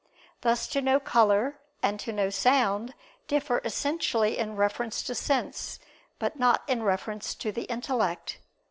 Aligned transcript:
Thus 0.41 0.67
to 0.69 0.81
know 0.81 0.99
color 0.99 1.59
and 1.83 1.99
to 1.99 2.11
know 2.11 2.31
sound, 2.31 2.95
differ 3.27 3.61
essentially 3.63 4.35
in 4.35 4.55
reference 4.55 5.03
to 5.03 5.13
sense, 5.13 5.77
but 6.17 6.39
not 6.39 6.63
in 6.67 6.81
reference 6.81 7.35
to 7.35 7.51
the 7.51 7.65
intellect. 7.65 8.39